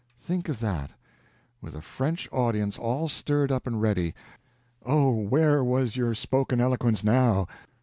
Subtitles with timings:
[0.17, 0.89] Think of that,
[1.61, 4.15] with a French audience all stirred up and ready.
[4.83, 7.47] Oh, where was your spoken eloquence now!